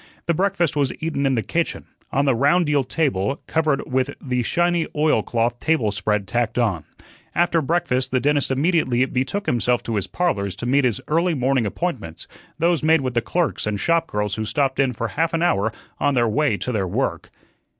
The 0.25 0.33
breakfast 0.33 0.75
was 0.75 0.91
eaten 0.99 1.27
in 1.27 1.35
the 1.35 1.43
kitchen, 1.43 1.85
on 2.11 2.25
the 2.25 2.33
round 2.33 2.65
deal 2.65 2.83
table 2.83 3.39
covered 3.45 3.83
with 3.85 4.09
the 4.19 4.41
shiny 4.41 4.87
oilcloth 4.95 5.59
table 5.59 5.91
spread 5.91 6.27
tacked 6.27 6.57
on. 6.57 6.85
After 7.35 7.61
breakfast 7.61 8.09
the 8.09 8.19
dentist 8.19 8.49
immediately 8.49 9.05
betook 9.05 9.45
himself 9.45 9.83
to 9.83 9.97
his 9.97 10.07
"Parlors" 10.07 10.55
to 10.55 10.65
meet 10.65 10.85
his 10.85 11.01
early 11.07 11.35
morning 11.35 11.67
appointments 11.67 12.25
those 12.57 12.81
made 12.81 13.01
with 13.01 13.13
the 13.13 13.21
clerks 13.21 13.67
and 13.67 13.79
shop 13.79 14.07
girls 14.07 14.33
who 14.33 14.43
stopped 14.43 14.79
in 14.79 14.91
for 14.91 15.09
half 15.09 15.35
an 15.35 15.43
hour 15.43 15.71
on 15.99 16.15
their 16.15 16.27
way 16.27 16.57
to 16.57 16.71
their 16.71 16.87
work. 16.87 17.29